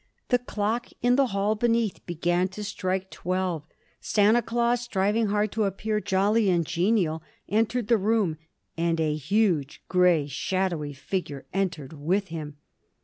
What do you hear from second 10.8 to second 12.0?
figure entered